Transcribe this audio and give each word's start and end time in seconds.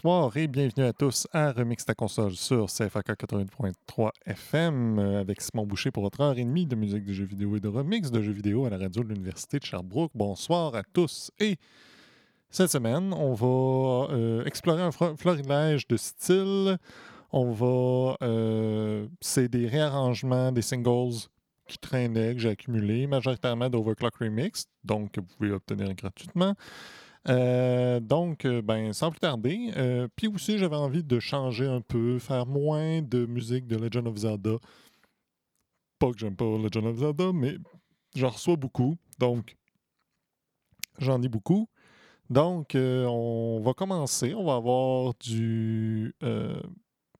Bonsoir 0.00 0.36
et 0.36 0.46
bienvenue 0.46 0.86
à 0.86 0.92
tous 0.92 1.26
à 1.32 1.50
Remix 1.50 1.84
ta 1.84 1.92
console 1.92 2.36
sur 2.36 2.66
CFAK 2.66 3.20
80.3 3.20 4.10
FM 4.26 5.00
avec 5.00 5.40
Simon 5.40 5.66
Boucher 5.66 5.90
pour 5.90 6.04
votre 6.04 6.20
heure 6.20 6.38
et 6.38 6.44
demie 6.44 6.66
de 6.66 6.76
musique 6.76 7.04
de 7.04 7.12
jeux 7.12 7.24
vidéo 7.24 7.56
et 7.56 7.60
de 7.60 7.66
remix 7.66 8.12
de 8.12 8.22
jeux 8.22 8.30
vidéo 8.30 8.64
à 8.64 8.70
la 8.70 8.78
radio 8.78 9.02
de 9.02 9.08
l'Université 9.08 9.58
de 9.58 9.64
Sherbrooke. 9.64 10.12
Bonsoir 10.14 10.76
à 10.76 10.84
tous 10.84 11.32
et 11.40 11.56
cette 12.48 12.70
semaine, 12.70 13.12
on 13.12 13.34
va 13.34 14.14
euh, 14.14 14.44
explorer 14.44 14.82
un 14.82 14.92
florilège 14.92 15.88
de 15.88 15.96
styles. 15.96 16.78
On 17.32 17.50
va... 17.50 18.18
euh, 18.22 19.08
C'est 19.20 19.48
des 19.48 19.66
réarrangements 19.66 20.52
des 20.52 20.62
singles 20.62 21.26
qui 21.66 21.76
traînaient, 21.76 22.34
que 22.34 22.40
j'ai 22.40 22.50
accumulés, 22.50 23.08
majoritairement 23.08 23.68
d'Overclock 23.68 24.14
Remix, 24.14 24.66
donc 24.84 25.10
que 25.10 25.20
vous 25.20 25.26
pouvez 25.36 25.50
obtenir 25.50 25.92
gratuitement. 25.94 26.54
Euh, 27.28 28.00
donc, 28.00 28.44
euh, 28.44 28.62
ben, 28.62 28.92
sans 28.92 29.10
plus 29.10 29.20
tarder, 29.20 29.72
euh, 29.76 30.08
puis 30.16 30.28
aussi 30.28 30.58
j'avais 30.58 30.76
envie 30.76 31.02
de 31.02 31.18
changer 31.18 31.66
un 31.66 31.80
peu, 31.80 32.18
faire 32.18 32.46
moins 32.46 33.02
de 33.02 33.26
musique 33.26 33.66
de 33.66 33.76
Legend 33.76 34.06
of 34.06 34.16
Zelda. 34.16 34.56
Pas 35.98 36.12
que 36.12 36.18
j'aime 36.18 36.36
pas 36.36 36.44
Legend 36.44 36.86
of 36.86 36.98
Zelda, 36.98 37.32
mais 37.32 37.56
j'en 38.14 38.30
reçois 38.30 38.56
beaucoup, 38.56 38.96
donc 39.18 39.56
j'en 40.98 41.20
ai 41.22 41.28
beaucoup. 41.28 41.68
Donc, 42.30 42.72
on 42.74 43.60
va 43.64 43.72
commencer. 43.72 44.34
On 44.34 44.44
va 44.44 44.56
avoir 44.56 45.14
du 45.14 46.14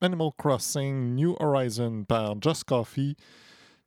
Animal 0.01 0.31
Crossing 0.37 1.15
New 1.15 1.35
Horizon 1.41 2.05
par 2.05 2.35
Just 2.43 2.65
Coffee 2.65 3.17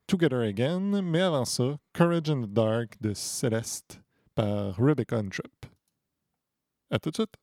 Together 0.07 0.41
Again. 0.41 1.01
Mais 1.03 1.21
avant 1.21 1.45
ça, 1.45 1.77
Courage 1.93 2.29
in 2.29 2.41
the 2.41 2.51
Dark 2.51 2.99
de 3.01 3.13
Celeste 3.13 4.01
par 4.33 4.75
Rebecca 4.77 5.21
Trip. 5.21 5.70
Et 6.91 6.95
Ettertsett. 6.95 7.37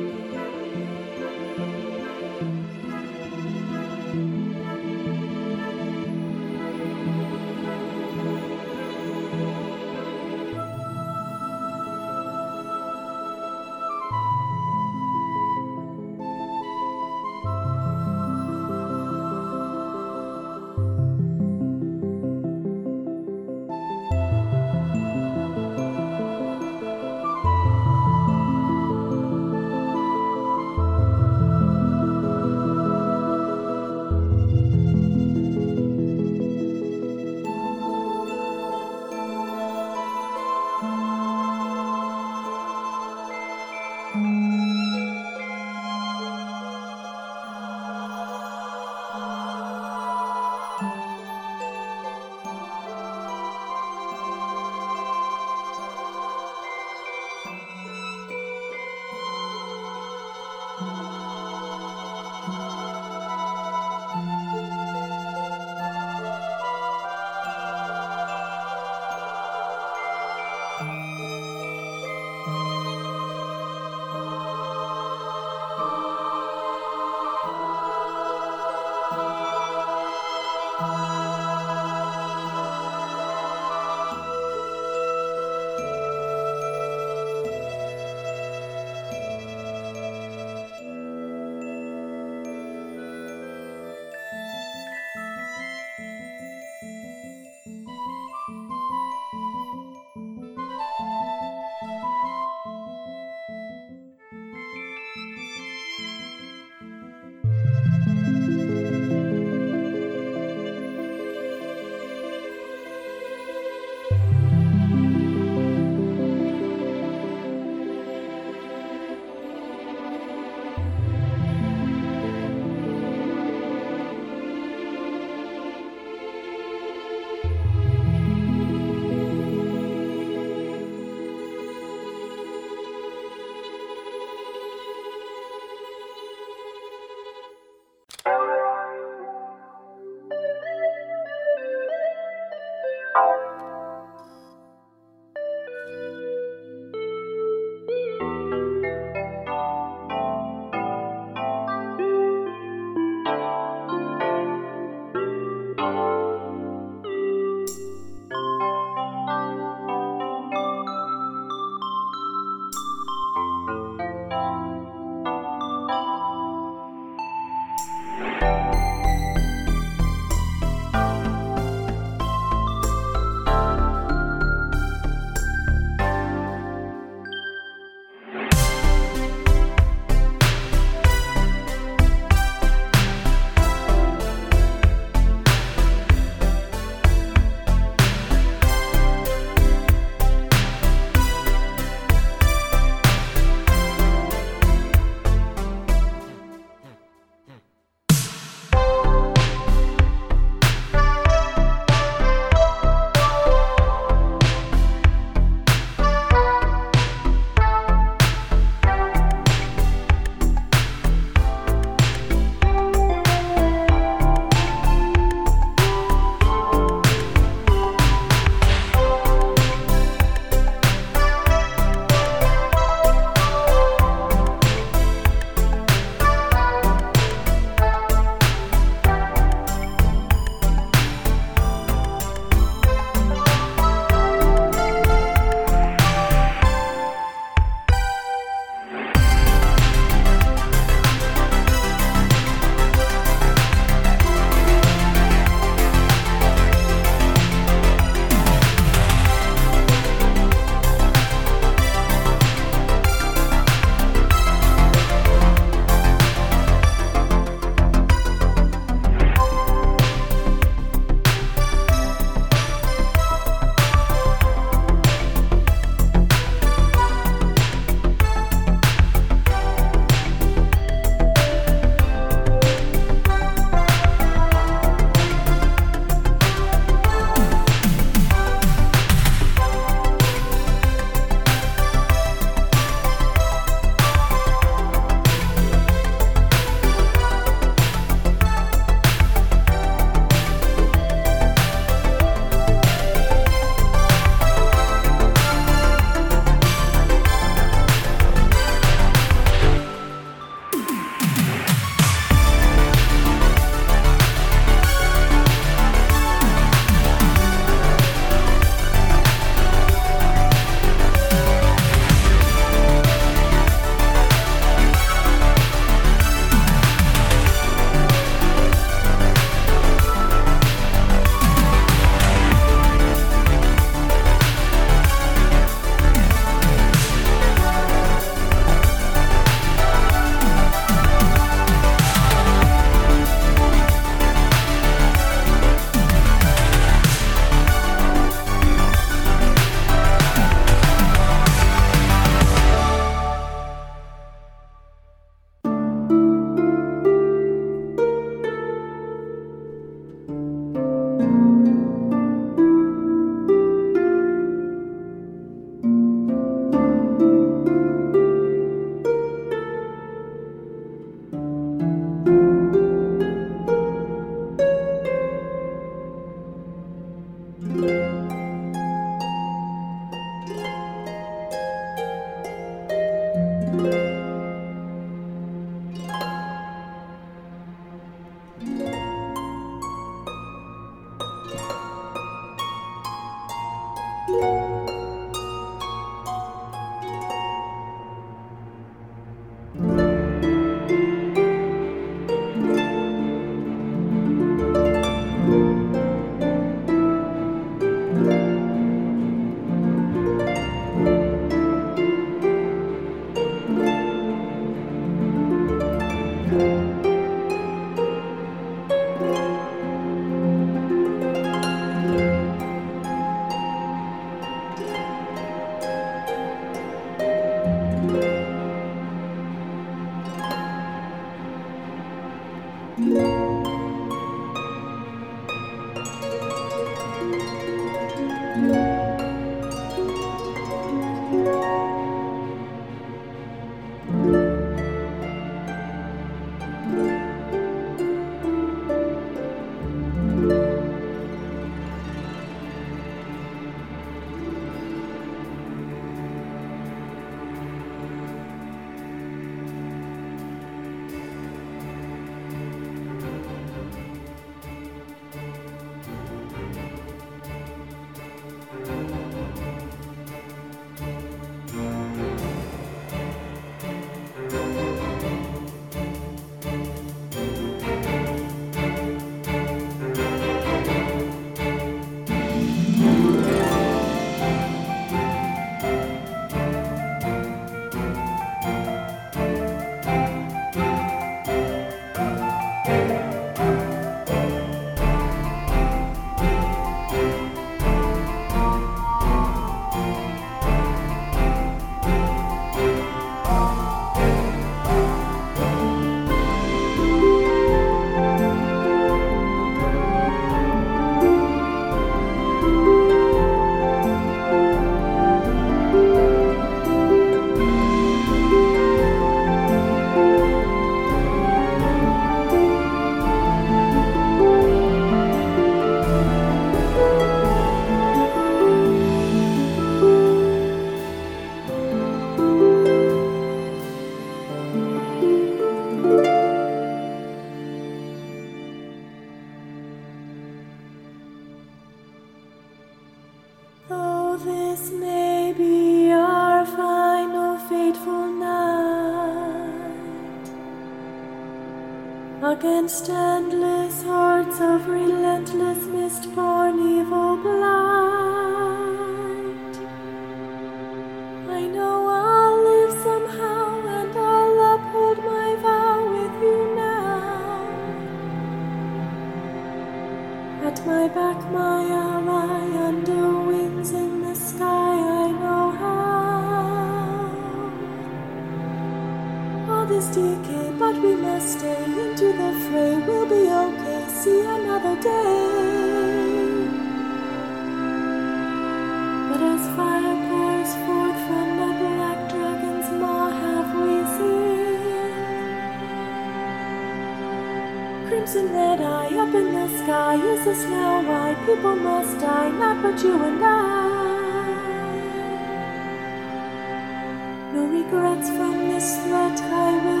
Regrets 597.91 598.29
from 598.29 598.69
this 598.69 598.97
threat. 599.03 599.41
I 599.41 599.85
will 599.85 600.00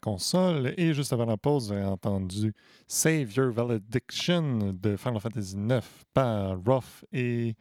console 0.00 0.74
et 0.76 0.94
juste 0.94 1.12
avant 1.12 1.26
la 1.26 1.36
pause, 1.36 1.68
vous 1.68 1.74
avez 1.74 1.84
entendu 1.84 2.54
Save 2.86 3.32
Your 3.34 3.52
Valediction 3.52 4.72
de 4.72 4.96
Final 4.96 5.20
Fantasy 5.20 5.56
IX 5.56 5.80
par 6.12 6.58
Ruff 6.64 7.04
et 7.12 7.54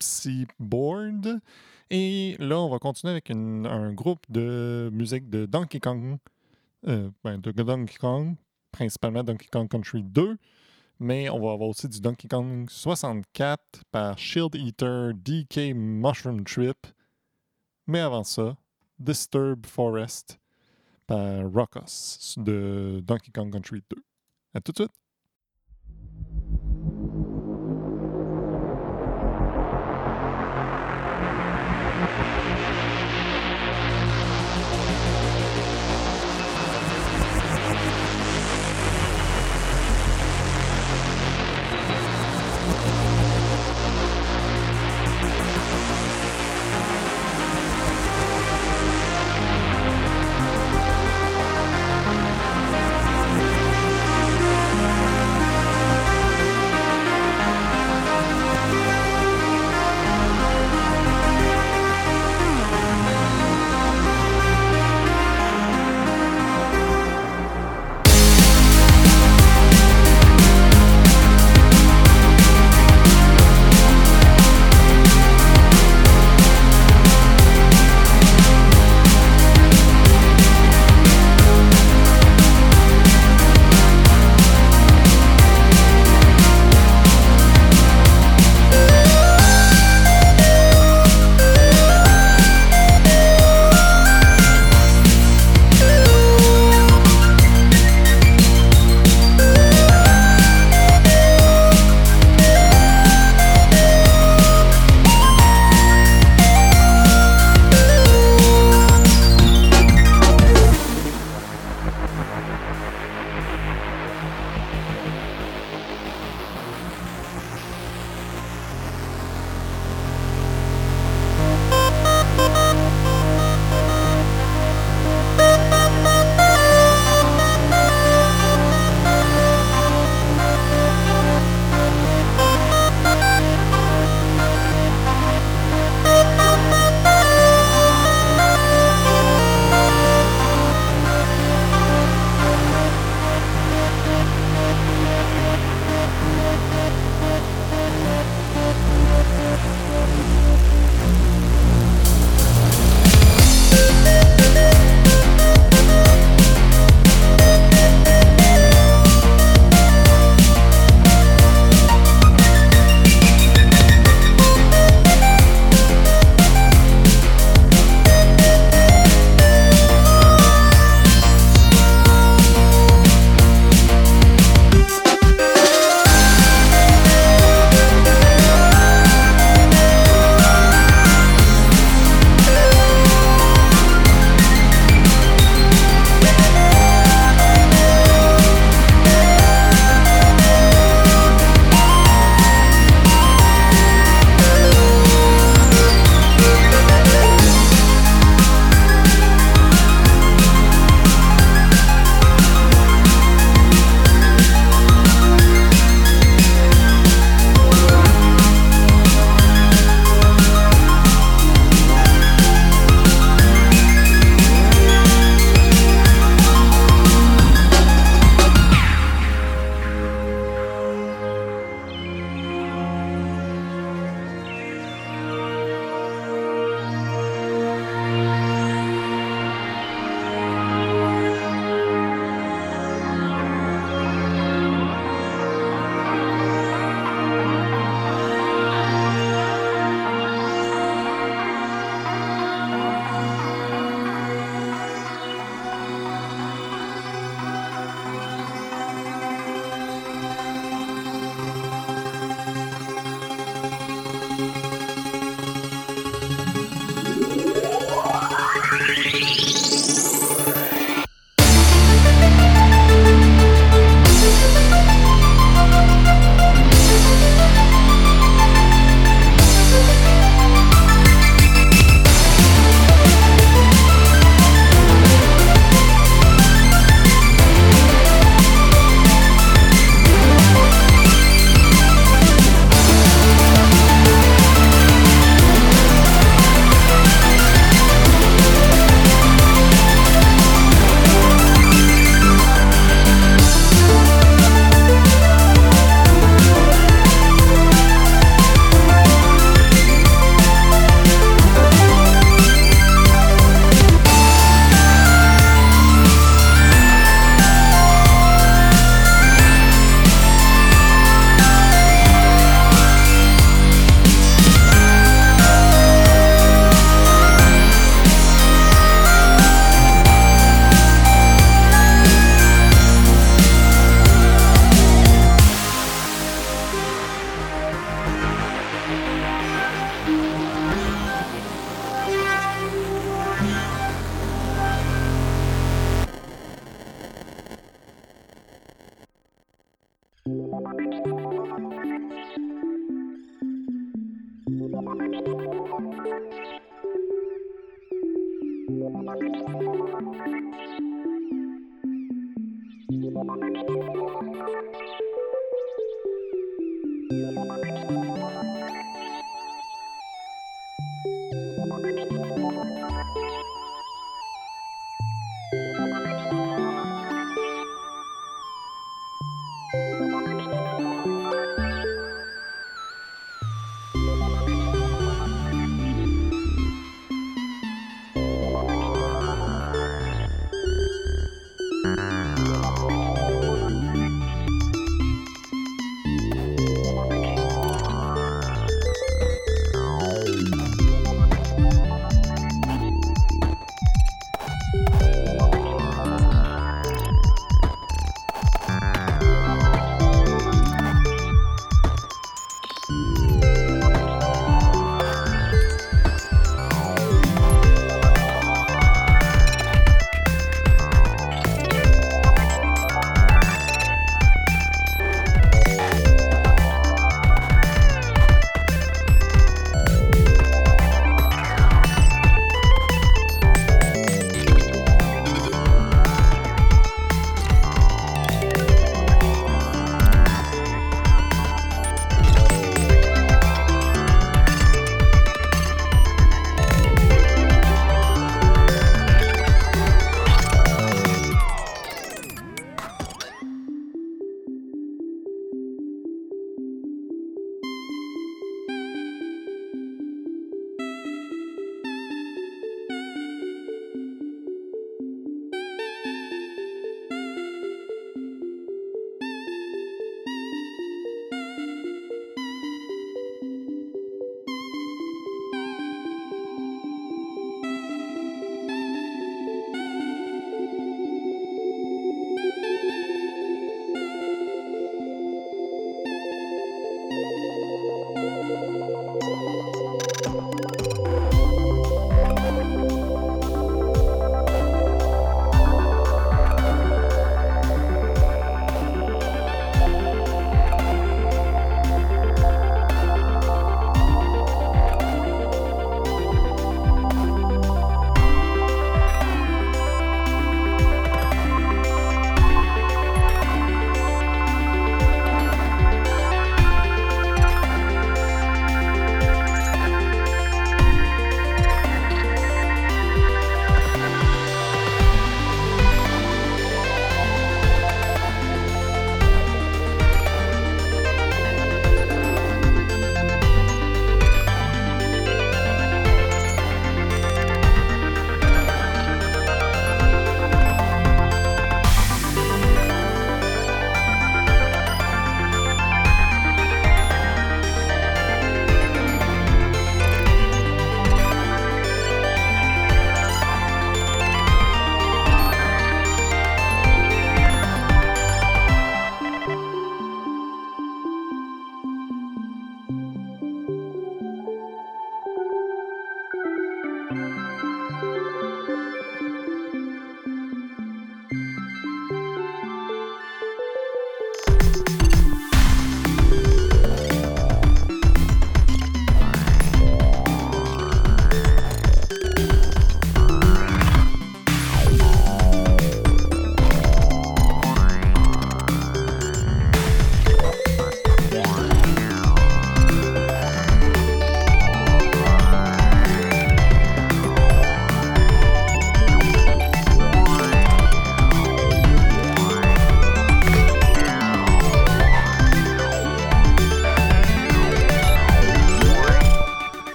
Harpsyboard. 0.00 1.40
Et 1.90 2.36
là, 2.38 2.60
on 2.60 2.68
va 2.68 2.78
continuer 2.78 3.12
avec 3.12 3.30
un 3.30 3.92
groupe 3.92 4.24
de 4.28 4.90
musique 4.92 5.28
de 5.28 5.46
Donkey 5.46 5.80
Kong, 5.80 6.18
euh, 6.86 7.10
ben, 7.24 7.38
de 7.38 7.50
Donkey 7.50 7.98
Kong, 7.98 8.36
principalement 8.72 9.22
Donkey 9.22 9.48
Kong 9.50 9.68
Country 9.68 10.02
2, 10.02 10.36
mais 11.00 11.28
on 11.30 11.40
va 11.40 11.52
avoir 11.52 11.70
aussi 11.70 11.88
du 11.88 12.00
Donkey 12.00 12.28
Kong 12.28 12.68
64 12.68 13.84
par 13.90 14.18
Shield 14.18 14.54
Eater 14.54 15.12
DK 15.14 15.74
Mushroom 15.74 16.44
Trip. 16.44 16.86
Mais 17.86 18.00
avant 18.00 18.22
ça, 18.22 18.56
Disturb 18.98 19.66
Forest 19.66 20.38
par 21.10 21.50
Rockos 21.52 22.36
de 22.36 23.00
Donkey 23.02 23.32
Kong 23.32 23.52
Country 23.52 23.82
2. 23.90 23.96
À 24.54 24.60
tout 24.60 24.70
de 24.70 24.76
suite! 24.76 24.92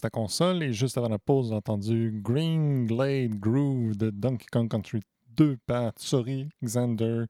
Ta 0.00 0.10
console 0.10 0.62
et 0.62 0.72
juste 0.72 0.98
avant 0.98 1.08
la 1.08 1.18
pause, 1.18 1.48
j'ai 1.48 1.54
entendu 1.54 2.20
Green 2.22 2.86
Glade 2.86 3.38
Groove 3.38 3.96
de 3.96 4.10
Donkey 4.10 4.46
Kong 4.52 4.68
Country 4.68 5.00
2 5.36 5.56
par 5.66 5.92
Sorry, 5.96 6.48
Xander, 6.62 7.24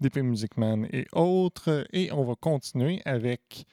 DP 0.00 0.18
Music 0.18 0.56
Man 0.56 0.86
et 0.92 1.06
autres. 1.12 1.86
Et 1.92 2.12
on 2.12 2.24
va 2.24 2.34
continuer 2.36 3.02
avec 3.04 3.64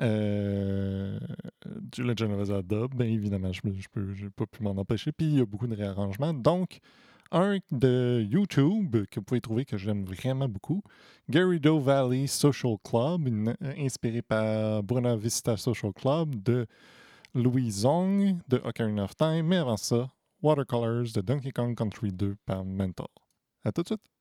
euh, 0.00 1.18
du 1.66 2.02
Legend 2.02 2.32
of 2.32 2.44
Zelda. 2.44 2.86
Bien 2.94 3.06
évidemment, 3.06 3.52
je 3.52 3.60
n'ai 3.64 4.30
pas 4.30 4.46
pu 4.46 4.62
m'en 4.62 4.70
empêcher. 4.70 5.12
Puis 5.12 5.26
il 5.26 5.38
y 5.38 5.40
a 5.40 5.46
beaucoup 5.46 5.66
de 5.66 5.76
réarrangements. 5.76 6.32
Donc, 6.32 6.80
un 7.32 7.58
de 7.70 8.26
YouTube 8.30 8.96
que 9.10 9.20
vous 9.20 9.24
pouvez 9.24 9.40
trouver 9.40 9.64
que 9.64 9.76
j'aime 9.76 10.04
vraiment 10.04 10.48
beaucoup, 10.48 10.82
Garrido 11.28 11.78
Valley 11.78 12.26
Social 12.26 12.76
Club, 12.84 13.28
inspiré 13.76 14.22
par 14.22 14.82
Buena 14.82 15.16
Vista 15.16 15.56
Social 15.56 15.92
Club 15.92 16.42
de 16.42 16.66
Louis 17.36 17.70
Zong 17.70 18.40
de 18.48 18.56
Ocarina 18.64 19.04
of 19.04 19.14
Time, 19.14 19.42
mais 19.42 19.58
avant 19.58 19.76
ça, 19.76 20.10
Watercolors 20.40 21.12
de 21.14 21.20
Donkey 21.20 21.52
Kong 21.52 21.76
Country 21.76 22.10
2 22.10 22.34
par 22.46 22.64
Mental. 22.64 23.08
À 23.62 23.72
tout 23.72 23.82
de 23.82 23.88
suite! 23.88 24.15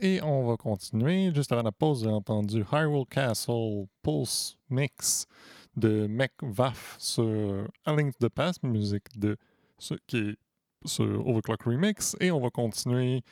Et 0.00 0.22
on 0.22 0.46
va 0.46 0.56
continuer. 0.56 1.34
Juste 1.34 1.52
avant 1.52 1.62
la 1.62 1.72
pause, 1.72 2.04
j'ai 2.04 2.08
entendu 2.08 2.64
Hyrule 2.72 3.04
Castle 3.04 3.86
Pulse 4.02 4.56
Mix 4.70 5.26
de 5.76 6.06
Mech 6.06 6.32
Vaf 6.40 6.96
sur 6.98 7.68
A 7.84 7.94
Link 7.94 8.16
to 8.16 8.26
the 8.26 8.32
Past, 8.32 8.62
musique 8.62 9.18
de 9.18 9.36
ce 9.78 9.94
qui 10.06 10.16
est 10.16 10.36
sur 10.86 11.26
Overclock 11.26 11.62
Remix. 11.64 12.16
Et 12.20 12.30
on 12.30 12.40
va 12.40 12.48
continuer 12.48 13.22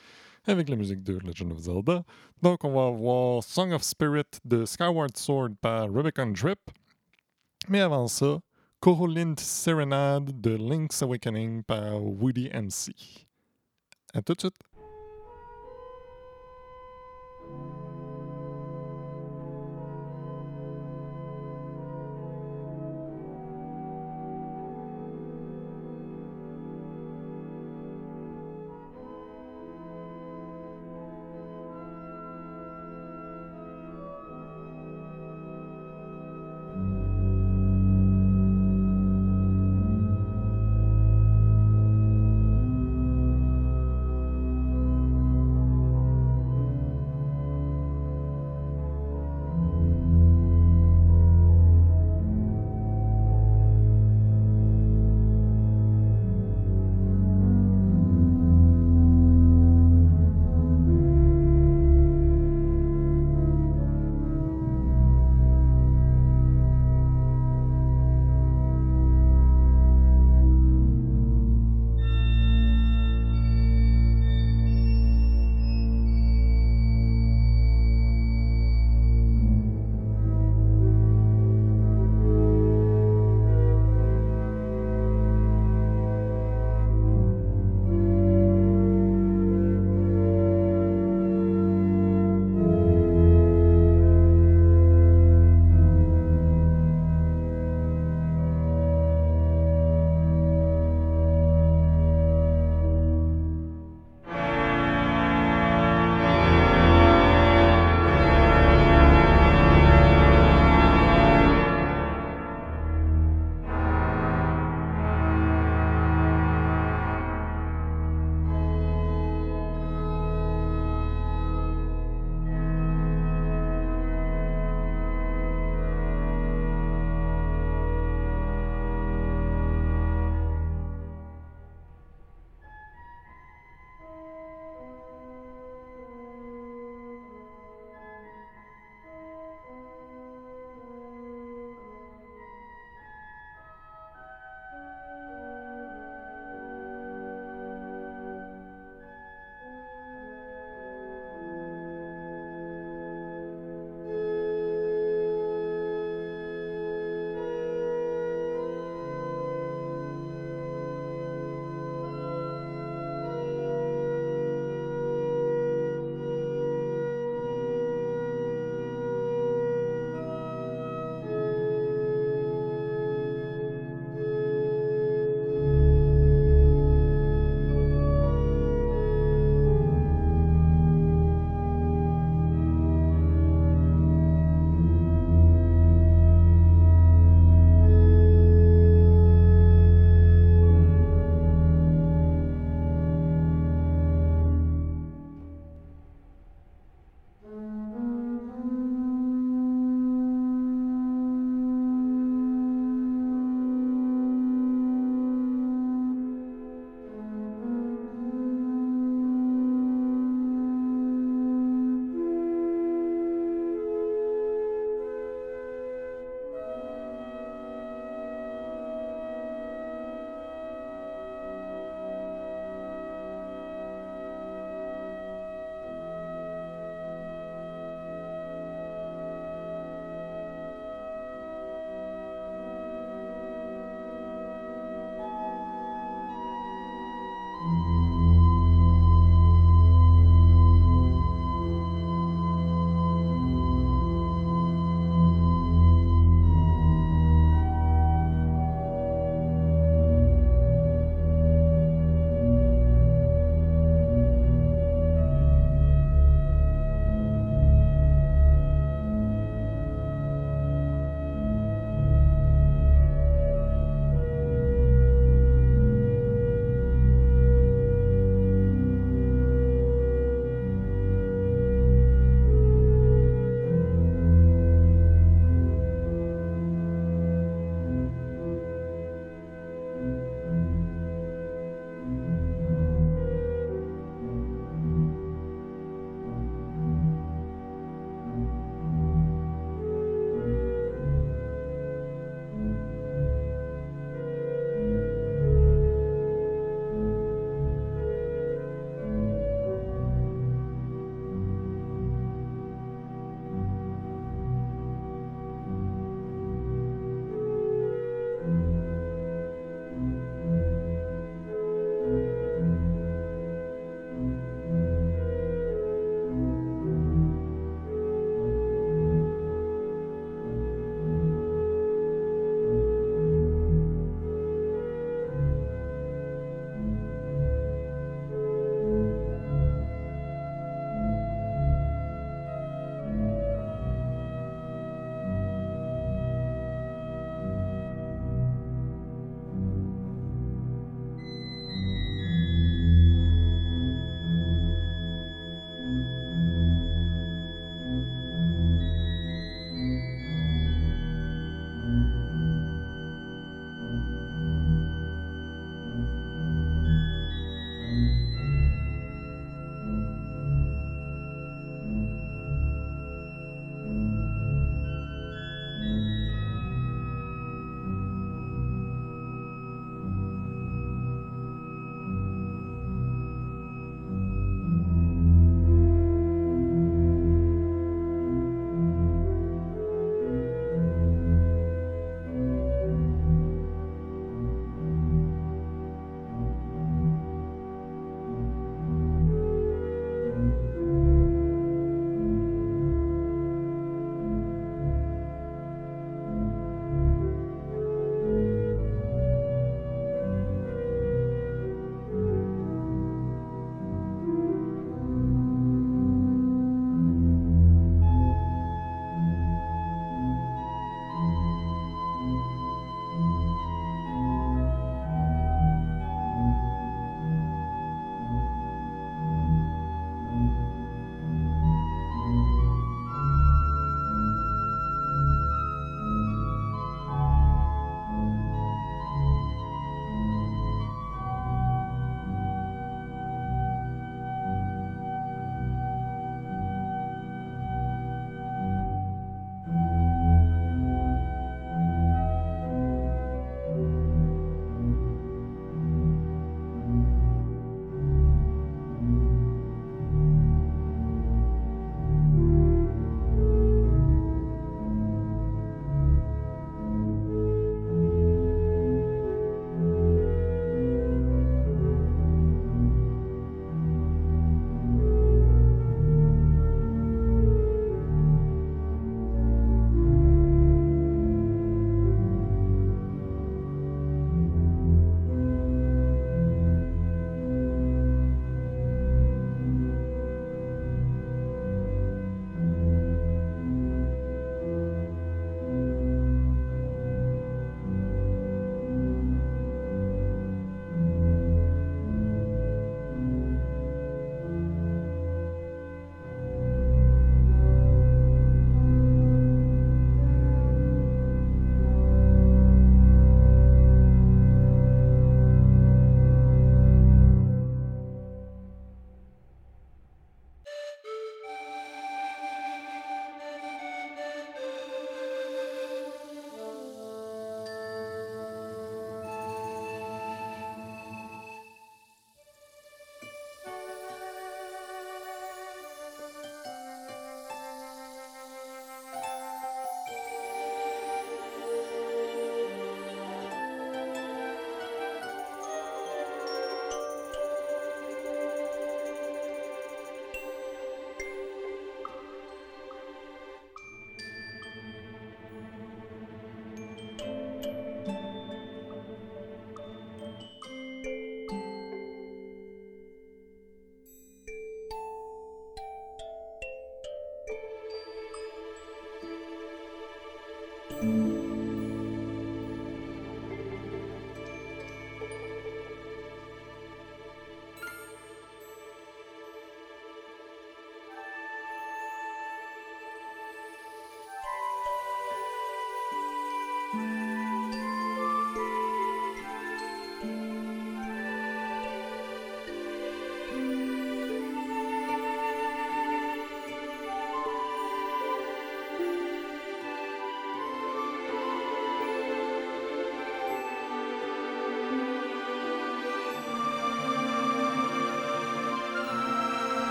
avec 0.45 0.69
la 0.69 0.75
musique 0.75 1.01
de 1.01 1.17
Legend 1.17 1.51
of 1.51 1.57
Zelda. 1.61 2.03
Donc, 2.43 2.63
on 2.63 2.73
va 2.73 2.85
avoir 2.95 3.43
Song 3.43 3.71
of 3.71 3.81
Spirit 3.81 4.29
de 4.45 4.65
Skyward 4.65 5.17
Sword 5.17 5.55
par 5.59 5.91
Rubicon 5.91 6.27
Drip. 6.27 6.59
Mais 7.69 7.79
avant 7.79 8.07
ça, 8.07 8.39
Corolind 8.81 9.39
Serenade 9.39 10.39
de 10.39 10.51
Link's 10.51 11.01
Awakening 11.01 11.63
par 11.63 12.03
Woody 12.03 12.49
MC. 12.53 12.93
À 14.13 14.21
tout 14.21 14.33
de 14.33 14.41
suite. 14.41 14.55
thank 17.49 17.61
you 17.83 17.88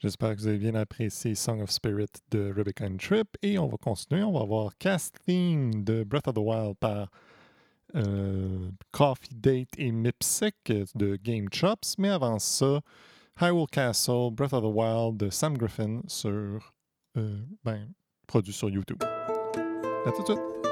J'espère 0.00 0.34
que 0.34 0.40
vous 0.40 0.46
avez 0.46 0.56
bien 0.56 0.74
apprécié 0.74 1.34
Song 1.34 1.60
of 1.60 1.70
Spirit 1.70 2.08
de 2.30 2.50
Rebecca 2.56 2.86
and 2.86 2.96
Trip. 2.96 3.36
Et 3.42 3.58
on 3.58 3.68
va 3.68 3.76
continuer. 3.76 4.22
On 4.22 4.32
va 4.32 4.46
voir 4.46 4.78
Cast 4.78 5.18
Theme 5.26 5.84
de 5.84 6.04
Breath 6.04 6.26
of 6.26 6.34
the 6.34 6.38
Wild 6.38 6.76
par 6.78 7.10
euh, 7.94 8.70
Coffee 8.92 9.34
Date 9.34 9.68
et 9.76 9.92
Mipsec 9.92 10.54
de 10.94 11.16
Game 11.16 11.48
Chops. 11.52 11.98
Mais 11.98 12.08
avant 12.08 12.38
ça, 12.38 12.80
Hyrule 13.38 13.66
Castle, 13.70 14.30
Breath 14.32 14.54
of 14.54 14.62
the 14.62 14.74
Wild 14.74 15.18
de 15.18 15.28
Sam 15.28 15.58
Griffin 15.58 16.00
sur, 16.06 16.72
euh, 17.18 17.38
ben, 17.62 17.92
produit 18.26 18.54
sur 18.54 18.70
YouTube. 18.70 19.02
À 19.02 20.12
tout 20.12 20.22
de 20.22 20.28
suite. 20.28 20.69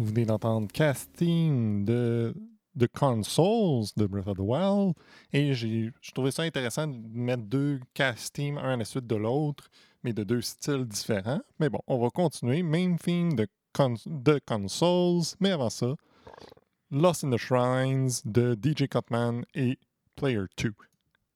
Vous 0.00 0.06
venez 0.06 0.24
d'entendre 0.24 0.66
casting 0.72 1.84
de, 1.84 2.34
de 2.74 2.86
Consoles 2.86 3.84
de 3.98 4.06
Breath 4.06 4.28
of 4.28 4.38
the 4.38 4.40
Wild. 4.40 4.94
Et 5.34 5.52
j'ai 5.52 5.92
je 6.00 6.10
trouvais 6.12 6.30
ça 6.30 6.42
intéressant 6.42 6.86
de 6.86 6.96
mettre 7.12 7.42
deux 7.42 7.80
castings 7.92 8.56
un 8.56 8.72
à 8.72 8.76
la 8.78 8.86
suite 8.86 9.06
de 9.06 9.16
l'autre, 9.16 9.68
mais 10.02 10.14
de 10.14 10.24
deux 10.24 10.40
styles 10.40 10.86
différents. 10.86 11.42
Mais 11.58 11.68
bon, 11.68 11.80
on 11.86 11.98
va 11.98 12.08
continuer. 12.08 12.62
Main 12.62 12.96
theme 12.96 13.34
de, 13.34 13.46
Con- 13.74 13.96
de 14.06 14.40
Consoles, 14.46 15.36
mais 15.38 15.50
avant 15.50 15.68
ça, 15.68 15.94
Lost 16.90 17.22
in 17.24 17.30
the 17.30 17.36
Shrines 17.36 18.08
de 18.24 18.54
DJ 18.60 18.88
Cutman 18.88 19.44
et 19.54 19.78
Player 20.16 20.44
2. 20.56 20.72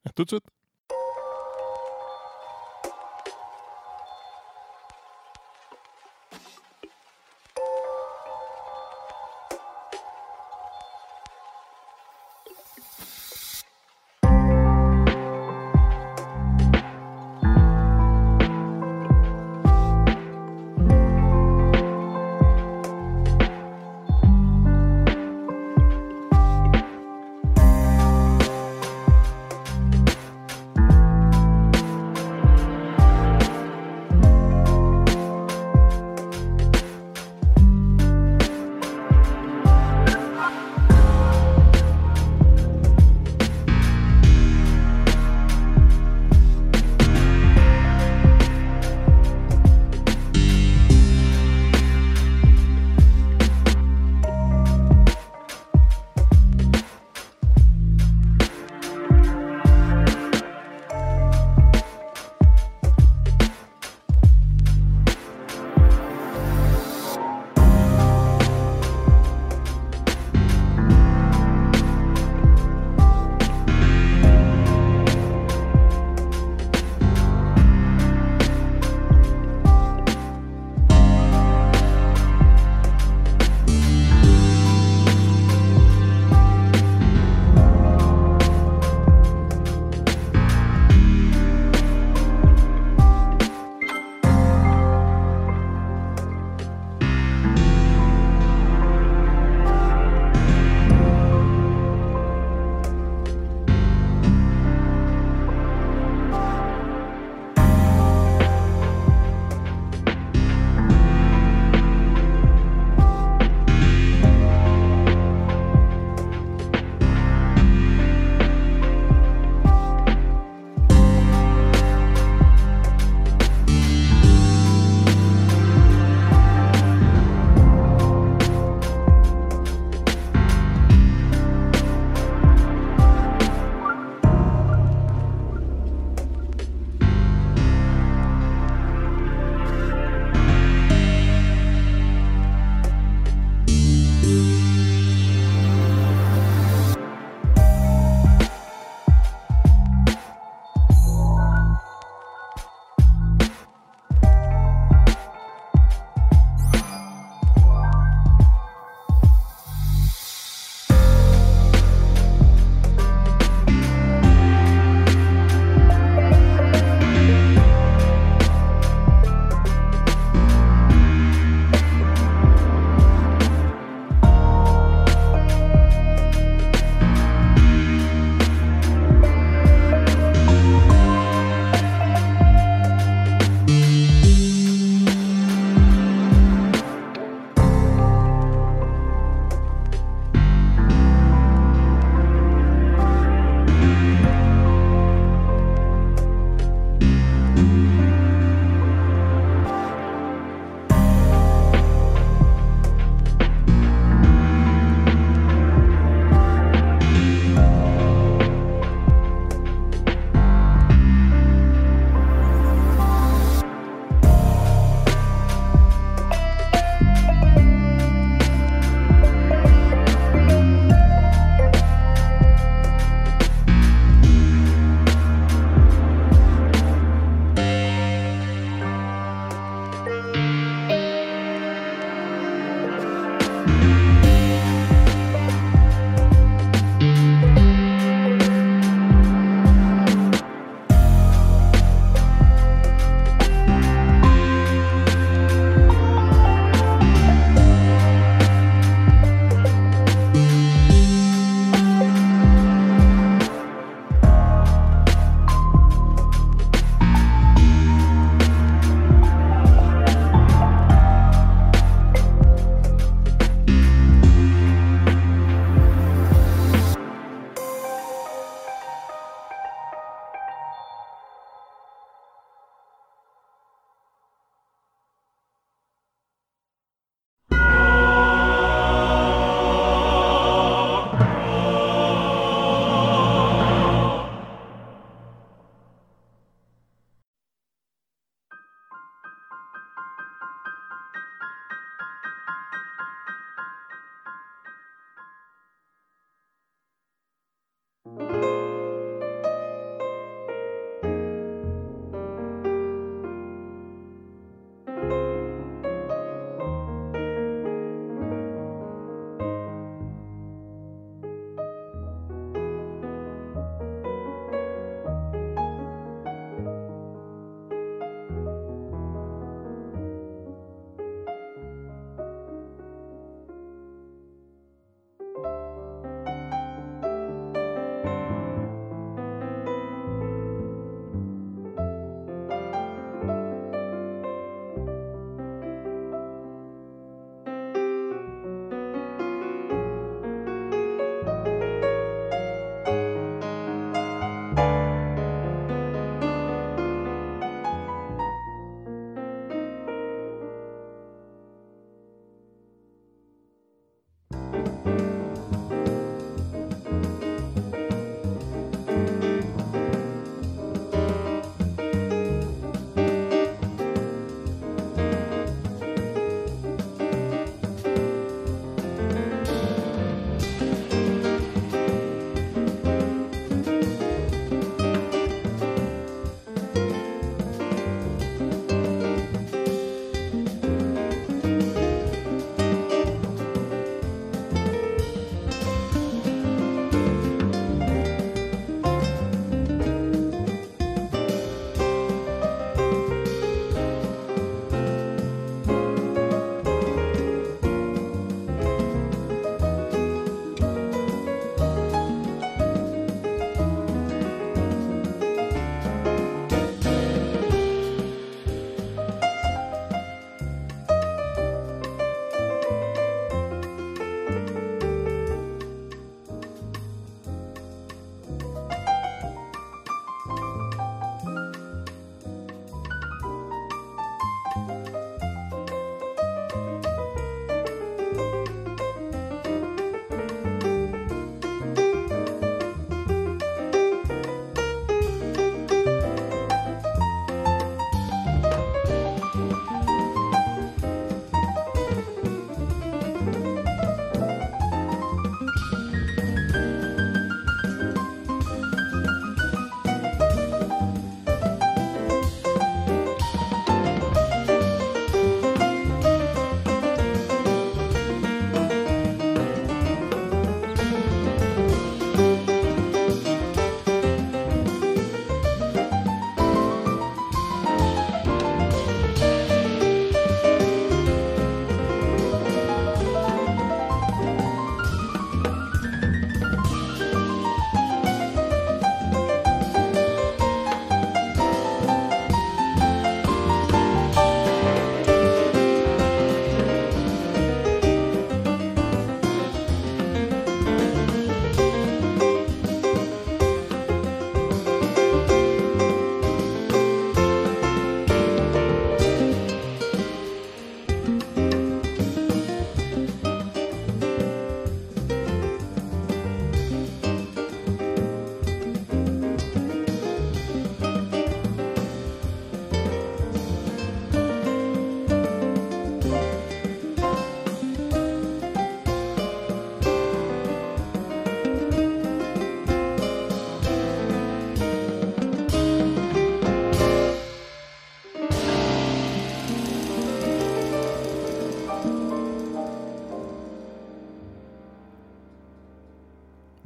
À 0.07 0.11
tout 0.13 0.25
de 0.25 0.31
suite. 0.31 0.45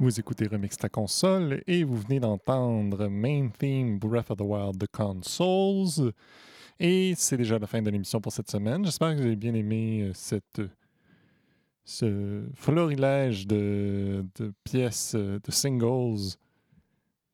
Vous 0.09 0.19
écoutez 0.19 0.47
Remix 0.47 0.75
ta 0.75 0.89
console 0.89 1.61
et 1.67 1.83
vous 1.83 1.95
venez 1.95 2.19
d'entendre 2.19 3.07
Main 3.09 3.49
Theme 3.49 3.99
Breath 3.99 4.31
of 4.31 4.39
the 4.39 4.41
Wild 4.41 4.75
de 4.75 4.87
Consoles. 4.91 6.13
Et 6.79 7.13
c'est 7.15 7.37
déjà 7.37 7.59
la 7.59 7.67
fin 7.67 7.79
de 7.79 7.91
l'émission 7.91 8.19
pour 8.19 8.31
cette 8.31 8.49
semaine. 8.49 8.83
J'espère 8.83 9.11
que 9.11 9.17
vous 9.17 9.27
avez 9.27 9.35
bien 9.35 9.53
aimé 9.53 10.01
euh, 10.01 10.11
cette, 10.15 10.63
ce 11.85 12.43
florilège 12.55 13.45
de, 13.45 14.25
de 14.39 14.51
pièces, 14.63 15.13
euh, 15.13 15.39
de 15.43 15.51
singles. 15.51 16.39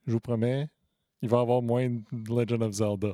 Je 0.06 0.12
vous 0.12 0.20
promets, 0.20 0.68
il 1.22 1.30
va 1.30 1.38
y 1.38 1.42
avoir 1.42 1.62
moins 1.62 1.88
de 1.88 2.02
Legend 2.30 2.62
of 2.62 2.74
Zelda. 2.74 3.14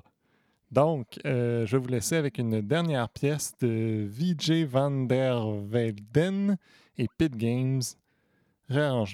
Donc, 0.71 1.19
euh, 1.27 1.67
je 1.67 1.77
vais 1.77 1.83
vous 1.83 1.89
laisser 1.89 2.15
avec 2.15 2.39
une 2.39 2.61
dernière 2.61 3.09
pièce 3.09 3.53
de 3.61 4.07
VJ 4.09 4.63
Van 4.63 4.89
der 4.89 5.51
Velden 5.51 6.57
et 6.97 7.07
Pit 7.17 7.35
Games, 7.35 7.81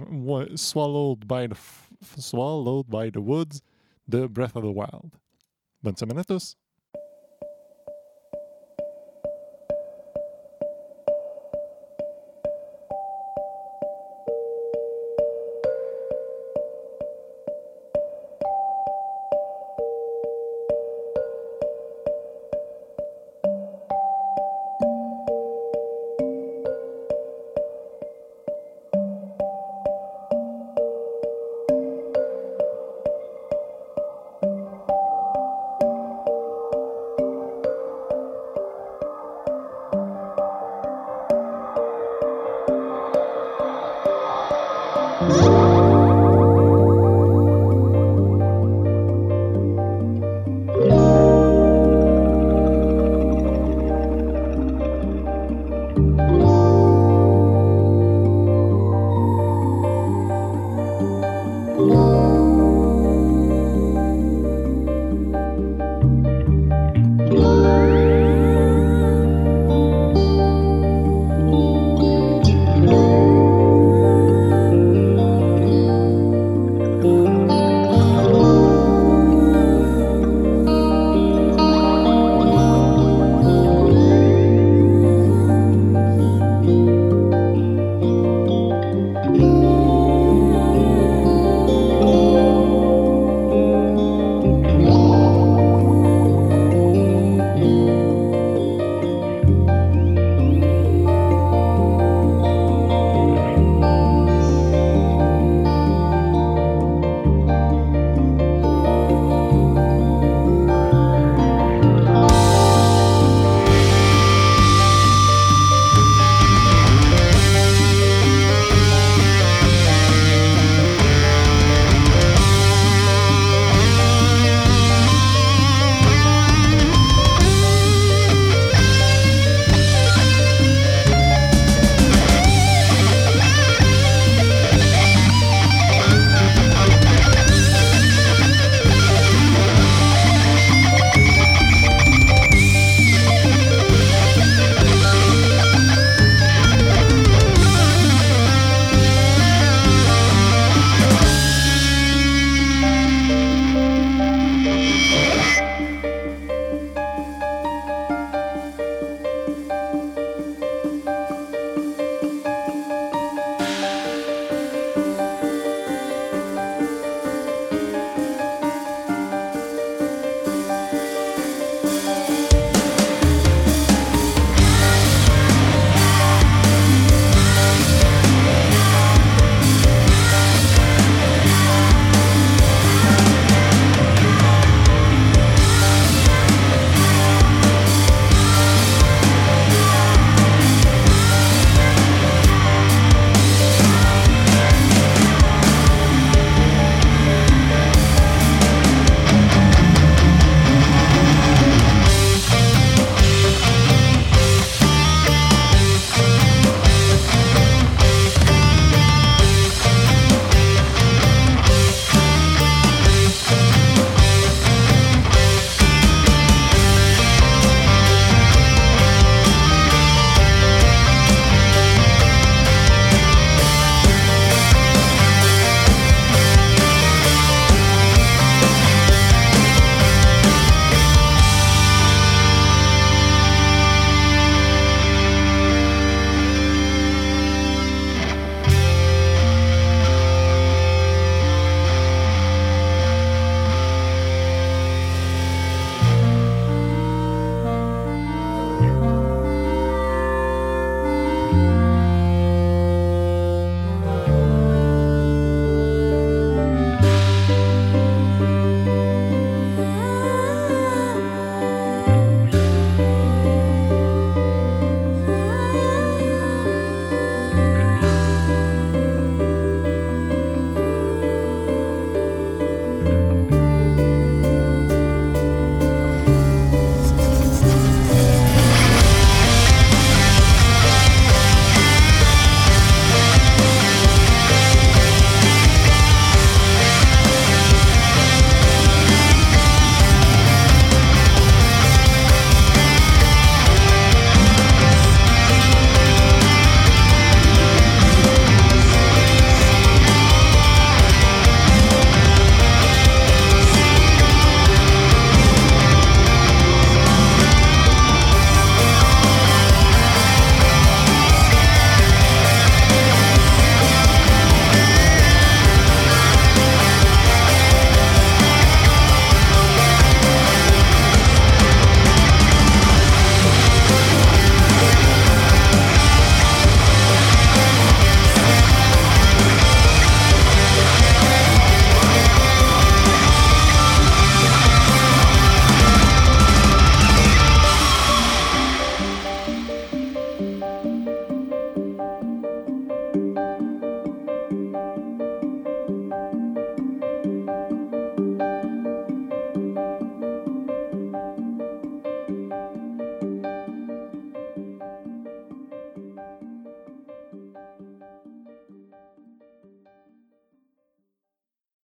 wa- 0.10 0.46
Swallowed 0.56 1.28
by, 1.28 1.48
the 1.48 1.56
F- 1.56 1.90
Swallowed 2.18 2.90
by 2.90 3.10
the 3.10 3.22
Woods 3.22 3.62
de 4.08 4.28
Breath 4.28 4.56
of 4.56 4.64
the 4.64 4.72
Wild. 4.72 5.12
Bonne 5.84 5.96
semaine 5.96 6.18
à 6.20 6.26
tous! 6.26 6.56
Música 45.20 45.97